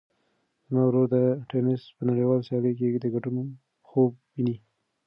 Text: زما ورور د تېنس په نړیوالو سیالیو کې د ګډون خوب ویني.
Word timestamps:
زما 0.67 0.83
ورور 0.85 1.05
د 1.15 1.17
تېنس 1.49 1.81
په 1.95 2.01
نړیوالو 2.09 2.45
سیالیو 2.47 2.77
کې 2.79 2.99
د 3.01 3.05
ګډون 3.13 3.47
خوب 3.87 4.11
ویني. 4.35 4.55